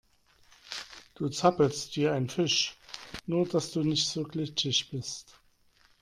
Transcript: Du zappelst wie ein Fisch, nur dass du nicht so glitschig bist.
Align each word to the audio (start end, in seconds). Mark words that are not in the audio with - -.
Du 1.13 1.27
zappelst 1.29 1.95
wie 1.95 2.09
ein 2.09 2.27
Fisch, 2.27 2.75
nur 3.27 3.47
dass 3.47 3.69
du 3.71 3.83
nicht 3.83 4.07
so 4.07 4.23
glitschig 4.23 4.89
bist. 4.89 5.39